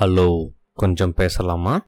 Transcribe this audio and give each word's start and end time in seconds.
Hello 0.00 0.50
கொஞ்சம் 0.74 1.14
பேசலாமா? 1.14 1.80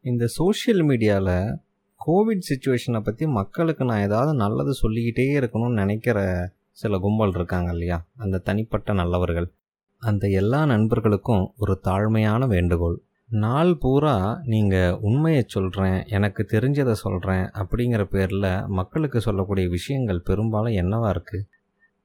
இந்த 0.00 0.26
சோஷியல் 0.26 0.82
மீடியாவில் 0.82 1.58
கோவிட் 2.06 2.42
சுச்சுவேஷனை 2.48 3.00
பற்றி 3.00 3.26
மக்களுக்கு 3.26 3.84
நான் 3.84 4.00
ஏதாவது 4.00 4.34
நல்லது 4.34 4.74
சொல்லிக்கிட்டே 4.74 5.40
இருக்கணும்னு 5.40 5.68
நினைக்கிற 5.68 6.48
சில 6.72 6.98
கும்பல் 6.98 7.30
இருக்காங்க 7.30 7.72
இல்லையா? 7.72 8.04
அந்த 8.16 8.38
தனிப்பட்ட 8.38 8.92
நல்லவர்கள். 8.92 9.52
அந்த 9.98 10.28
எல்லா 10.28 10.64
நண்பர்களுக்கும் 10.64 11.54
ஒரு 11.56 11.80
தாழ்மையான 11.84 12.46
வேண்டுகோள். 12.46 12.98
நாள் 13.30 13.76
பூரா 13.76 14.42
நீங்கள் 14.44 14.98
உண்மையை 15.00 15.44
சொல்கிறேன் 15.46 16.04
எனக்கு 16.06 16.46
தெரிஞ்சதை 16.50 16.92
சொல்கிறேன் 16.92 17.50
அப்படிங்கிற 17.54 18.04
பேரில் 18.04 18.66
மக்களுக்கு 18.66 19.20
சொல்லக்கூடிய 19.20 19.68
விஷயங்கள் 19.68 20.20
பெரும்பாலும் 20.20 20.72
என்னவாக 20.72 21.12
இருக்குது 21.12 21.48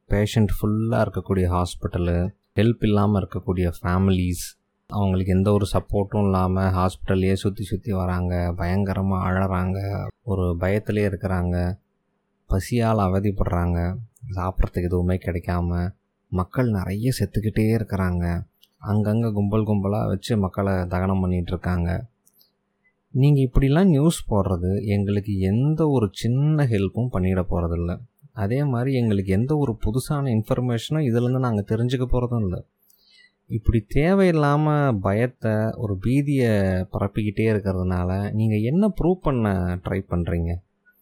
பேஷண்ட் 0.10 0.56
ஃபுல்லாக 0.60 1.06
இருக்கக்கூடிய 1.08 1.48
ஹாஸ்பிட்டலு 1.58 2.30
ஹெல்ப் 2.56 2.82
இல்லாமல் 2.82 3.22
இருக்கக்கூடிய 3.24 3.72
ஃபேமிலிஸ் 3.82 4.48
அவங்களுக்கு 4.92 5.34
எந்த 5.34 5.50
ஒரு 5.52 5.66
சப்போர்ட்டும் 5.74 6.24
இல்லாமல் 6.24 6.72
ஹாஸ்பிட்டல்லையே 6.78 7.34
சுற்றி 7.34 7.64
சுற்றி 7.64 7.92
வராங்க 7.92 8.34
பயங்கரமாக 8.54 9.28
அழறாங்க 9.30 9.80
ஒரு 10.24 10.46
பயத்திலே 10.60 11.04
இருக்கிறாங்க 11.10 11.56
பசியால் 12.50 13.04
அவதிப்படுறாங்க 13.08 13.80
சாப்பிட்றதுக்கு 14.36 14.90
எதுவுமே 14.92 15.16
கிடைக்காம 15.16 15.90
மக்கள் 16.32 16.70
நிறைய 16.70 17.12
செத்துக்கிட்டே 17.20 17.64
இருக்கிறாங்க. 17.78 18.26
அங்கங்கே 18.82 19.30
கும்பல் 19.32 19.66
கும்பலாக 19.66 20.08
வச்சு 20.08 20.34
மக்களை 20.38 20.74
தகனம் 20.86 21.22
பண்ணிகிட்ருக்காங்க 21.24 21.90
நீங்கள் 23.14 23.46
இப்படிலாம் 23.48 23.90
நியூஸ் 23.90 24.20
போடுறது 24.30 24.72
எங்களுக்கு 24.96 25.34
எந்த 25.52 25.82
ஒரு 25.88 26.08
சின்ன 26.12 26.66
ஹெல்ப்பும் 26.66 27.12
பண்ணிட 27.14 27.42
போகிறதில்ல 27.52 27.94
அதே 28.44 28.60
மாதிரி 28.64 28.92
எங்களுக்கு 28.94 29.32
எந்த 29.32 29.58
ஒரு 29.58 29.74
புதுசான 29.86 30.32
இன்ஃபர்மேஷனும் 30.38 31.08
இதுலேருந்து 31.10 31.46
நாங்கள் 31.48 31.70
தெரிஞ்சுக்க 31.72 32.06
போகிறதும் 32.06 32.44
இல்லை. 32.46 32.60
இப்படி 33.52 33.80
தேவையில்லாமல் 33.90 34.98
பயத்தை 35.02 35.54
ஒரு 35.76 35.94
பீதியை 36.04 36.52
பரப்பிக்கிட்டே 36.92 37.46
இருக்கிறதுனால 37.54 38.10
நீங்கள் 38.32 38.62
என்ன 38.62 38.94
ப்ரூவ் 39.00 39.20
பண்ண 39.22 39.54
ட்ரை 39.86 40.00
பண்ணுறீங்க 40.10 40.52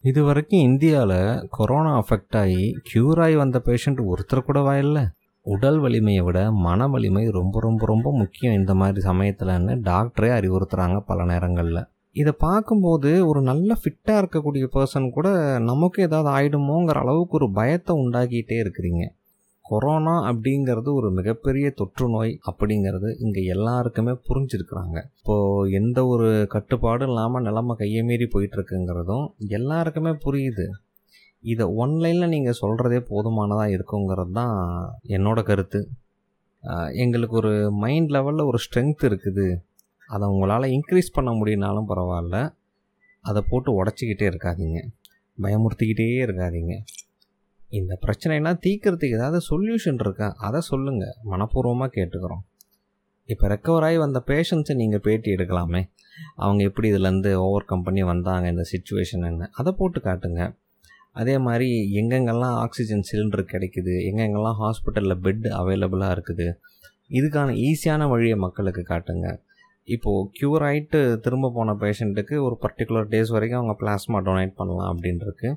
இது 0.04 0.20
வரைக்கும் 0.22 0.60
இந்தியாவில் 0.60 1.20
கொரோனா 1.50 2.02
அஃபெக்ட் 2.02 2.36
ஆகி 2.36 2.62
க்யூர் 2.88 3.20
ஆகி 3.20 3.34
வந்த 3.34 3.58
பேஷண்ட் 3.64 4.00
ஒருத்தர் 4.10 4.44
கூடவா 4.44 4.74
இல்லை 4.78 5.04
உடல் 5.46 5.78
வலிமையை 5.78 6.22
விட 6.24 6.38
மன 6.64 6.86
வலிமை 6.86 7.22
ரொம்ப 7.30 7.60
ரொம்ப 7.60 7.86
ரொம்ப 7.86 8.08
முக்கியம் 8.12 8.54
இந்த 8.54 8.72
மாதிரி 8.74 9.00
சமயத்தில்னு 9.06 9.74
டாக்டரே 9.82 10.30
அறிவுறுத்துகிறாங்க 10.38 10.98
பல 11.06 11.24
நேரங்களில். 11.24 11.80
இதை 12.16 12.32
பார்க்கும்போது 12.38 13.10
ஒரு 13.26 13.40
நல்ல 13.42 13.76
ஃபிட்டாக 13.80 14.20
இருக்கக்கூடிய 14.22 14.64
பர்சன் 14.72 15.08
கூட 15.10 15.28
நமக்கு 15.60 16.02
ஏதாவது 16.02 16.30
ஆயிடுமோங்கிற 16.36 16.98
அளவுக்கு 16.98 17.36
ஒரு 17.36 17.48
பயத்தை 17.52 17.94
உண்டாக்கிட்டே 17.96 18.58
இருக்கிறீங்க. 18.62 19.02
கொரோனா 19.70 20.14
அப்படிங்கிறது 20.30 20.90
ஒரு 20.98 21.08
மிகப்பெரிய 21.10 21.66
தொற்று 21.70 22.06
நோய் 22.08 22.38
அப்படிங்கிறது 22.50 23.08
இங்கே 23.18 23.42
எல்லாருக்குமே 23.44 24.12
புரிஞ்சிருக்கிறாங்க. 24.28 24.96
இப்போது 25.18 25.70
எந்த 25.70 25.98
ஒரு 26.06 26.46
கட்டுப்பாடும் 26.48 27.08
இல்லாமல் 27.08 27.42
நிலமை 27.42 27.76
கையை 27.76 28.02
மீறி 28.02 28.26
போயிட்டுருக்குங்கிறதும் 28.32 29.26
எல்லாருக்குமே 29.48 30.12
புரியுது. 30.24 30.66
இதை 31.42 31.66
ஒன்லைனில் 31.66 32.28
நீங்கள் 32.28 32.58
சொல்கிறதே 32.60 32.98
போதுமானதாக 33.08 33.74
இருக்குங்கிறது 33.76 34.32
தான் 34.32 34.56
என்னோட 35.08 35.42
கருத்து. 35.42 35.80
எங்களுக்கு 37.02 37.36
ஒரு 37.36 37.52
மைண்ட் 37.72 38.10
லெவலில் 38.10 38.46
ஒரு 38.46 38.58
ஸ்ட்ரென்த் 38.64 39.06
இருக்குது. 39.10 39.46
அதை 40.08 40.28
உங்களால் 40.28 40.72
இன்க்ரீஸ் 40.76 41.14
பண்ண 41.14 41.30
முடியினாலும் 41.30 41.88
பரவாயில்ல. 41.88 42.38
அதை 43.20 43.42
போட்டு 43.48 43.84
உடச்சிக்கிட்டே 43.84 44.26
இருக்காதீங்க. 44.32 44.80
பயமுறுத்திக்கிட்டே 45.42 46.08
இருக்காதீங்க. 46.26 46.74
இந்த 47.78 47.98
பிரச்சனைலாம் 48.04 48.60
தீக்கிறதுக்கு 48.66 49.18
ஏதாவது 49.18 49.40
சொல்யூஷன் 49.50 49.98
இருக்கா? 49.98 50.34
அதை 50.36 50.60
சொல்லுங்கள் 50.60 51.16
மனப்பூர்வமாக 51.30 51.90
கேட்டுக்கிறோம். 51.96 52.42
இப்போ 53.24 53.48
ரெக்கவர் 53.48 53.84
ஆகி 53.88 53.96
வந்த 53.96 54.22
பேஷண்ட்ஸை 54.26 54.74
நீங்கள் 54.74 55.00
பேட்டி 55.00 55.30
எடுக்கலாமே. 55.30 55.82
அவங்க 56.36 56.62
எப்படி 56.62 56.92
இதுலேருந்து 56.92 57.34
ஓவர் 57.34 57.64
கம் 57.64 57.82
பண்ணி 57.82 58.02
வந்தாங்க? 58.02 58.48
இந்த 58.48 58.64
சுச்சுவேஷன் 58.72 59.26
என்ன? 59.26 59.48
அதை 59.52 59.72
போட்டு 59.72 60.00
காட்டுங்க. 60.00 60.54
அதே 61.12 61.38
மாதிரி 61.38 61.68
எங்கெங்கெல்லாம் 62.00 62.56
ஆக்சிஜன் 62.64 63.04
சிலிண்டர் 63.12 63.44
கிடைக்குது? 63.52 63.94
எங்கெங்கெல்லாம் 64.10 64.58
ஹாஸ்பிட்டலில் 64.62 65.20
பெட் 65.26 65.46
அவைலபிளாக 65.60 66.16
இருக்குது? 66.16 66.48
இதுக்கான 67.10 67.54
ஈஸியான 67.68 68.08
வழியை 68.08 68.36
மக்களுக்கு 68.36 68.82
காட்டுங்க. 68.88 69.28
இப்போது 69.84 70.30
க்யூர் 70.38 70.62
ஆகிட்டு 70.66 70.98
திரும்ப 71.20 71.50
போன 71.50 71.72
பேஷண்ட்டுக்கு 71.72 72.34
ஒரு 72.42 72.58
பர்டிகுலர் 72.62 73.08
டேஸ் 73.08 73.30
வரைக்கும் 73.30 73.60
அவங்க 73.60 73.76
பிளாஸ்மா 73.80 74.18
டொனேட் 74.28 74.54
பண்ணலாம் 74.54 74.90
அப்படின்ட்டுருக்கு 74.92 75.48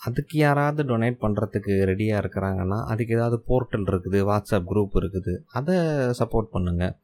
அதுக்கு 0.00 0.34
யாராவது 0.38 0.82
டொனேட் 0.90 1.22
பண்ணுறதுக்கு 1.24 1.74
ரெடியாக 1.90 2.22
இருக்கிறாங்கன்னா 2.22 2.78
அதுக்கு 2.92 3.14
ஏதாவது 3.18 3.36
போர்ட்டல் 3.48 3.88
இருக்குது 3.92 4.18
வாட்ஸ்அப் 4.30 4.68
குரூப் 4.72 4.96
இருக்குது 5.00 5.34
அதை 5.58 5.76
சப்போர்ட் 6.20 6.52
பண்ணுங்கள் 6.54 6.94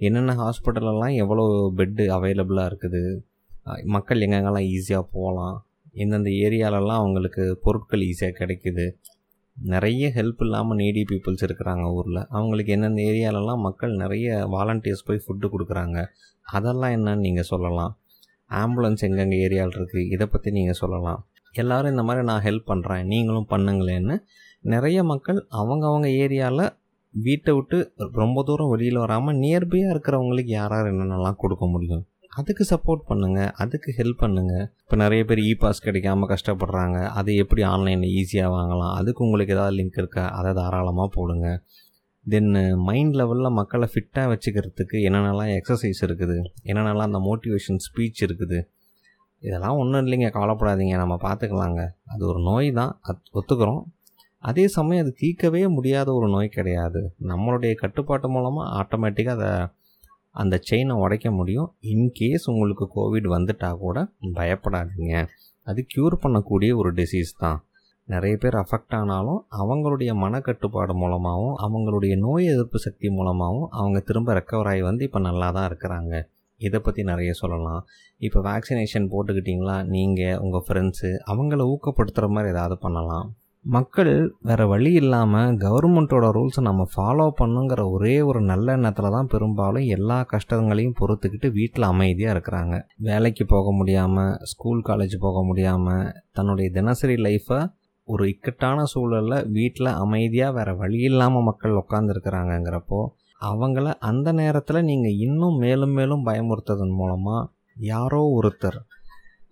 என்னென்ன 0.00 0.36
ஹாஸ்பிட்டலெல்லாம் 0.42 1.14
எவ்வளோ 1.22 1.44
பெட்டு 1.78 2.04
அவைலபிளாக 2.16 2.70
இருக்குது 2.70 3.02
மக்கள் 3.94 4.24
எங்கெங்கெல்லாம் 4.26 4.68
ஈஸியாக 4.76 5.10
போகலாம் 5.14 5.56
எந்தெந்த 6.02 6.30
ஏரியாலெல்லாம் 6.46 7.00
அவங்களுக்கு 7.02 7.44
பொருட்கள் 7.64 8.06
ஈஸியாக 8.10 8.38
கிடைக்குது 8.40 8.86
நிறைய 9.56 10.06
ஹெல்ப் 10.16 10.42
இல்லாமல் 10.44 10.78
நீடி 10.80 11.02
பீப்புள்ஸ் 11.10 11.44
இருக்கிறாங்க 11.46 11.84
ஊரில். 11.98 12.20
அவங்களுக்கு 12.36 12.74
எந்தெந்த 12.76 13.00
ஏரியாலெல்லாம் 13.10 13.62
மக்கள் 13.66 13.92
நிறைய 14.02 14.34
வாலண்டியர்ஸ் 14.54 15.06
போய் 15.08 15.22
ஃபுட்டு 15.24 15.48
கொடுக்குறாங்க 15.54 15.98
அதெல்லாம் 16.56 16.94
என்னன்னு 16.96 17.24
நீங்கள் 17.26 17.48
சொல்லலாம். 17.52 17.94
ஆம்புலன்ஸ் 18.62 19.04
எங்கெங்கே 19.08 19.38
ஏரியாவில் 19.46 19.76
இருக்குது 19.78 20.04
இதை 20.14 20.26
பற்றி 20.34 20.50
நீங்கள் 20.58 20.80
சொல்லலாம். 20.82 21.22
எல்லோரும் 21.56 21.90
இந்த 21.90 22.02
மாதிரி 22.02 22.24
நான் 22.24 22.42
ஹெல்ப் 22.42 22.70
பண்ணுறேன் 22.72 23.04
நீங்களும் 23.04 23.50
பண்ணுங்களேன்னு 23.50 24.16
நிறைய 24.74 24.98
மக்கள் 25.04 25.38
அவங்கவங்க 25.50 26.08
ஏரியாவில் 26.24 26.66
வீட்டை 27.14 27.52
விட்டு 27.54 27.78
ரொம்ப 28.12 28.42
தூரம் 28.42 28.68
வெளியில் 28.68 28.98
வராமல் 28.98 29.36
நியர்பையாக 29.36 29.92
இருக்கிறவங்களுக்கு 29.94 30.52
யார் 30.58 30.72
என்னென்னலாம் 30.72 31.38
கொடுக்க 31.38 31.66
முடியும்? 31.66 32.04
அதுக்கு 32.28 32.64
சப்போர்ட் 32.70 33.04
பண்ணுங்கள் 33.08 33.50
அதுக்கு 33.62 33.94
ஹெல்ப் 33.98 34.22
பண்ணுங்கள் 34.22 34.64
இப்போ 34.82 34.96
நிறைய 34.96 35.24
பேர் 35.24 35.38
இ 35.38 35.52
பாஸ் 35.58 35.84
கிடைக்காம 35.84 36.26
கஷ்டப்படுறாங்க 36.32 36.98
அதை 37.18 37.36
எப்படி 37.36 37.62
ஆன்லைனில் 37.62 38.14
ஈஸியாக 38.20 38.54
வாங்கலாம்? 38.56 38.94
அதுக்கு 38.98 39.24
உங்களுக்கு 39.24 39.54
ஏதாவது 39.54 39.76
லிங்க் 39.76 40.00
இருக்கா? 40.02 40.24
அதை 40.28 40.52
தாராளமாக 40.54 41.08
போடுங்க. 41.14 41.62
தென் 42.26 42.52
மைண்ட் 42.88 43.14
லெவலில் 43.14 43.56
மக்களை 43.60 43.88
ஃபிட்டாக 43.92 44.30
வச்சுக்கிறதுக்கு 44.32 44.96
என்னென்னலாம் 45.08 45.52
எக்ஸசைஸ் 45.58 46.02
இருக்குது? 46.02 46.36
என்னென்னலாம் 46.64 47.08
அந்த 47.10 47.22
மோட்டிவேஷன் 47.28 47.80
ஸ்பீச் 47.86 48.22
இருக்குது? 48.28 48.58
இதெல்லாம் 49.42 49.78
ஒன்றும் 49.80 50.02
இல்லைங்க 50.06 50.28
கவலைப்படாதீங்க 50.36 50.94
நம்ம 51.02 51.14
பார்த்துக்கலாங்க 51.26 51.80
அது 52.12 52.26
ஒரு 52.26 52.40
நோய் 52.40 52.72
தான் 52.72 52.98
அத் 53.00 53.30
ஒத்துக்கிறோம். 53.38 53.82
அதே 54.38 54.68
சமயம் 54.68 55.02
அது 55.04 55.12
தீர்க்கவே 55.22 55.62
முடியாத 55.68 56.08
ஒரு 56.14 56.28
நோய் 56.28 56.48
கிடையாது. 56.48 57.00
நம்மளுடைய 57.30 57.74
கட்டுப்பாட்டு 57.74 58.28
மூலமாக 58.28 58.72
ஆட்டோமேட்டிக்காக 58.80 59.36
அதை 59.36 59.50
அந்த 60.30 60.54
செயினை 60.68 60.94
உடைக்க 61.04 61.30
முடியும். 61.30 61.68
இன்கேஸ் 61.92 62.44
உங்களுக்கு 62.52 62.86
கோவிட் 62.96 63.28
வந்துட்டால் 63.34 63.80
கூட 63.84 63.98
பயப்படாதீங்க. 64.38 65.14
அது 65.66 65.86
க்யூர் 65.94 66.16
பண்ணக்கூடிய 66.24 66.72
ஒரு 66.76 66.92
டிசீஸ் 66.92 67.32
தான். 67.38 67.58
நிறைய 68.08 68.36
பேர் 68.42 68.56
அஃபெக்ட் 68.62 68.94
ஆனாலும் 68.98 69.40
அவங்களுடைய 69.60 70.10
மனக்கட்டுப்பாடு 70.24 70.94
மூலமாகவும் 70.94 71.56
அவங்களுடைய 71.64 72.14
நோய் 72.18 72.44
எதிர்ப்பு 72.52 72.78
சக்தி 72.78 73.08
மூலமாகவும் 73.10 73.68
அவங்க 73.70 73.98
திரும்ப 74.00 74.34
ரெக்கவர் 74.38 74.68
ஆகி 74.72 74.82
வந்து 74.82 75.04
இப்போ 75.04 75.18
நல்லா 75.18 75.48
தான் 75.56 75.68
இருக்கிறாங்க. 75.70 76.14
இதை 76.60 76.80
பற்றி 76.80 77.02
நிறைய 77.02 77.32
சொல்லலாம். 77.32 77.82
இப்போ 78.20 78.40
வேக்சினேஷன் 78.50 79.10
போட்டுக்கிட்டிங்களா? 79.12 79.78
நீங்கள் 79.94 80.38
உங்கள் 80.44 80.64
ஃப்ரெண்ட்ஸு 80.68 81.10
அவங்கள 81.32 81.64
ஊக்கப்படுத்துகிற 81.72 82.28
மாதிரி 82.28 82.52
ஏதாவது 82.54 82.78
பண்ணலாம். 82.86 83.26
மக்கள் 83.64 84.10
வேறு 84.48 84.64
வழி 84.72 84.90
இல்லாமல் 85.00 85.54
கவர்மெண்ட்டோட 85.62 86.26
ரூல்ஸை 86.36 86.62
நம்ம 86.66 86.82
ஃபாலோ 86.92 87.24
பண்ணுங்கிற 87.40 87.80
ஒரே 87.94 88.12
ஒரு 88.28 88.40
நல்ல 88.40 88.66
எண்ணத்தில் 88.78 89.14
தான் 89.16 89.30
பெரும்பாலும் 89.32 89.86
எல்லா 89.96 90.18
கஷ்டங்களையும் 90.34 90.94
பொறுத்துக்கிட்டு 91.00 91.48
வீட்டில் 91.56 91.88
அமைதியாக 91.92 92.34
இருக்கிறாங்க. 92.36 92.76
வேலைக்கு 93.08 93.46
போக 93.54 93.72
முடியாமல் 93.72 94.36
ஸ்கூல் 94.52 94.82
காலேஜ் 94.90 95.16
போக 95.26 95.42
முடியாமல் 95.42 96.06
தன்னுடைய 96.32 96.70
தினசரி 96.70 97.16
லைஃப்பை 97.26 97.60
ஒரு 98.08 98.24
இக்கட்டான 98.32 98.84
சூழலில் 98.92 99.46
வீட்டில் 99.58 99.96
அமைதியாக 100.04 100.56
வேறு 100.58 100.74
வழி 100.76 101.00
இல்லாமல் 101.10 101.46
மக்கள் 101.48 101.80
உட்காந்துருக்கிறாங்கங்கிறப்போ 101.80 103.00
அவங்கள 103.40 103.94
அந்த 103.98 104.32
நேரத்தில் 104.32 104.84
நீங்கள் 104.84 105.16
இன்னும் 105.18 105.56
மேலும் 105.56 105.90
மேலும் 105.90 106.26
பயமுறுத்ததன் 106.26 106.94
மூலமாக 106.94 107.48
யாரோ 107.76 108.38
ஒருத்தர் 108.42 108.78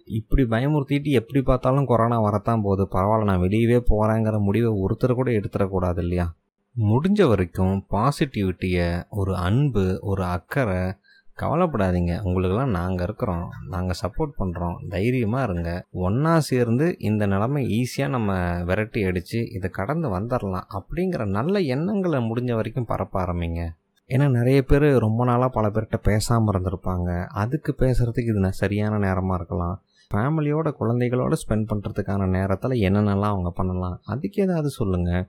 இப்படி 0.04 0.42
பயமுறுத்திட்டு 0.42 1.10
எப்படி 1.10 1.42
பார்த்தாலும் 1.42 1.86
கொரோனா 1.86 2.20
வரத்தான் 2.20 2.62
போகுது. 2.62 2.98
பரவாயில்ல 2.98 3.24
நான் 3.24 3.40
வெளியவே 3.40 3.84
போகிறேங்கிற 3.90 4.38
முடிவை 4.38 4.80
ஒருத்தர் 4.82 5.14
கூட 5.14 5.30
எடுத்துடக்கூடாது 5.30 5.98
இல்லையா? 5.98 6.34
முடிஞ்ச 6.80 7.28
வரைக்கும் 7.28 7.86
பாசிட்டிவிட்டியை 7.90 9.04
ஒரு 9.10 9.36
அன்பு 9.36 9.98
ஒரு 10.02 10.24
அக்கறை 10.24 10.92
கவலைப்படாதீங்க. 11.38 12.22
உங்களுக்கெல்லாம் 12.22 12.74
நாங்கள் 12.78 13.06
இருக்கிறோம். 13.06 13.46
நாங்கள் 13.68 13.98
சப்போர்ட் 14.02 14.34
பண்ணுறோம் 14.38 14.76
தைரியமாக 14.88 15.46
இருங்க. 15.46 15.70
ஒன்றா 15.92 16.40
சேர்ந்து 16.40 16.96
இந்த 16.98 17.26
நிலமை 17.26 17.62
ஈஸியாக 17.78 18.08
நம்ம 18.08 18.36
விரட்டி 18.64 19.02
அடித்து 19.04 19.50
இதை 19.50 19.70
கடந்து 19.70 20.08
வந்துடலாம் 20.08 20.68
அப்படிங்கிற 20.78 21.24
நல்ல 21.38 21.60
எண்ணங்களை 21.60 22.20
முடிஞ்ச 22.28 22.52
வரைக்கும் 22.54 22.90
பரப்ப 22.92 23.18
ஆரம்பிங்க. 23.24 23.62
ஏன்னா 24.10 24.28
நிறைய 24.28 24.62
பேர் 24.62 24.86
ரொம்ப 24.98 25.24
நாளாக 25.24 25.52
பல 25.52 25.68
பேர்கிட்ட 25.68 25.98
பேசாமல் 26.02 26.52
இருந்திருப்பாங்க. 26.54 27.26
அதுக்கு 27.42 27.74
பேசுகிறதுக்கு 27.78 28.32
இது 28.34 28.52
சரியான 28.52 28.98
நேரமாக 28.98 29.38
இருக்கலாம். 29.40 29.76
ஃபேமிலியோட 30.10 30.68
குழந்தைகளோட 30.80 31.34
ஸ்பெண்ட் 31.42 31.68
பண்ணுறதுக்கான 31.70 32.26
நேரத்தில் 32.28 32.82
என்னென்னலாம் 32.88 33.32
அவங்க 33.34 33.50
பண்ணலாம். 33.50 34.00
அதுக்கு 34.04 34.42
ஏதாவது 34.42 34.70
சொல்லுங்கள் 34.70 35.26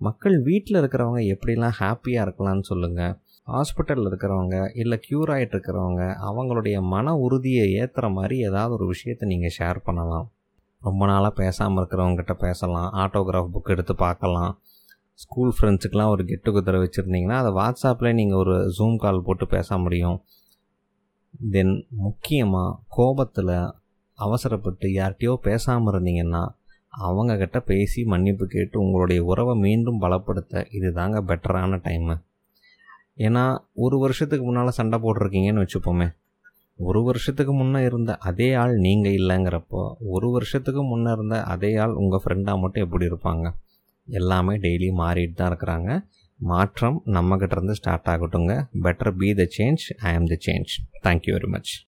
மக்கள் 0.00 0.42
வீட்டில் 0.42 0.78
இருக்கிறவங்க 0.80 1.20
எப்படிலாம் 1.34 1.76
ஹாப்பியாக 1.78 2.24
இருக்கலாம்னு 2.26 2.60
சொல்லுங்கள் 2.60 3.14
ஹாஸ்பிட்டலில் 3.48 4.08
இருக்கிறவங்க 4.10 4.56
இல்லை 4.82 4.96
க்யூர் 5.06 5.30
ஆகிட்டு 5.34 5.54
இருக்கிறவங்க 5.56 6.02
அவங்களுடைய 6.28 6.76
மன 6.94 7.14
உறுதியை 7.24 7.66
ஏற்றுற 7.82 8.06
மாதிரி 8.12 8.36
ஏதாவது 8.48 8.74
ஒரு 8.74 8.86
விஷயத்தை 8.86 9.24
நீங்கள் 9.32 9.54
ஷேர் 9.58 9.78
பண்ணலாம். 9.86 10.26
ரொம்ப 10.82 11.06
நாளாக 11.06 11.32
பேசாமல் 11.42 11.78
இருக்கிறவங்ககிட்ட 11.80 12.34
பேசலாம். 12.46 12.88
ஆட்டோகிராஃப் 13.02 13.52
புக் 13.54 13.72
எடுத்து 13.74 13.94
பார்க்கலாம். 14.06 14.52
ஸ்கூல் 15.22 15.52
ஃப்ரெண்ட்ஸுக்கெலாம் 15.56 16.12
ஒரு 16.14 16.22
கெட் 16.30 16.44
டுகெதர் 16.46 16.82
வச்சுருந்தீங்கன்னா 16.82 17.38
அதை 17.42 17.52
வாட்ஸ்அப்பில் 17.60 18.16
நீங்கள் 18.20 18.40
ஒரு 18.42 18.56
ஜூம் 18.78 18.96
கால் 18.96 19.24
போட்டு 19.26 19.46
பேச 19.46 19.78
முடியும். 19.78 20.18
தென் 21.54 21.74
முக்கியமாக 22.04 22.76
கோபத்தில் 22.96 23.56
அவசரப்பட்டு 24.18 24.86
யார்கிட்டயோ 24.98 25.34
பேசாமல் 25.48 25.90
இருந்தீங்கன்னா 25.92 26.42
அவங்கக்கிட்ட 27.06 27.58
பேசி 27.70 28.00
மன்னிப்பு 28.04 28.44
கேட்டு 28.46 28.76
உங்களுடைய 28.84 29.20
உறவை 29.24 29.54
மீண்டும் 29.64 30.00
பலப்படுத்த 30.00 30.62
இது 30.70 30.90
தாங்க 30.92 31.18
பெட்டரான 31.30 31.78
டைமு 31.86 32.14
ஏன்னா 33.16 33.58
ஒரு 33.74 33.98
வருஷத்துக்கு 33.98 34.44
முன்னால் 34.44 34.68
சண்டை 34.68 34.98
போட்டிருக்கீங்கன்னு 35.02 35.66
வச்சுப்போமே. 35.66 36.14
ஒரு 36.74 37.02
வருஷத்துக்கு 37.02 37.52
முன்னே 37.54 37.84
இருந்த 37.84 38.16
அதே 38.16 38.54
ஆள் 38.54 38.76
நீங்கள் 38.76 39.12
இல்லைங்கிறப்போ 39.12 39.94
ஒரு 40.00 40.30
வருஷத்துக்கு 40.30 40.84
முன்னே 40.84 41.12
இருந்த 41.12 41.42
அதே 41.42 41.76
ஆள் 41.76 41.90
உங்கள் 41.90 42.20
ஃப்ரெண்டாக 42.24 42.58
மட்டும் 42.58 42.84
எப்படி 42.84 43.06
இருப்பாங்க? 43.06 43.52
எல்லாமே 44.06 44.56
டெய்லி 44.56 44.90
மாறிட்டு 44.98 45.32
தான் 45.32 45.56
இருக்கிறாங்க. 45.56 46.04
மாற்றம் 46.36 47.02
நம்மக்கிட்ட 47.06 47.50
இருந்து 47.50 47.74
start 47.74 48.06
ஆகட்டுங்க. 48.06 48.68
Better 48.82 49.10
be 49.10 49.34
the 49.34 49.48
change 49.58 49.84
I 49.98 50.14
am 50.14 50.26
the 50.26 50.36
change 50.46 50.72
thank you 51.02 51.34
very 51.36 51.46
much 51.46 51.85